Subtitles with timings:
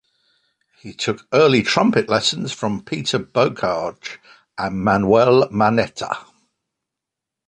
[0.79, 4.17] He took early trumpet lessons from Peter Bocage
[4.57, 6.25] and Manuel Manetta.